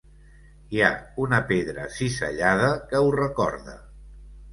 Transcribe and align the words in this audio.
Hi 0.77 0.79
ha 0.85 0.87
una 1.25 1.41
pedra 1.51 1.85
cisellada 1.97 2.71
que 2.89 3.03
ho 3.03 3.13
recorda. 3.17 3.77